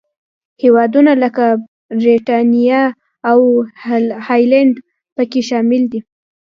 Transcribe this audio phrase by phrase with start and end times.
[0.63, 1.45] هېوادونه لکه
[1.99, 2.81] برېټانیا
[3.31, 3.39] او
[4.25, 4.73] هالنډ
[5.15, 5.99] پکې شامل دي.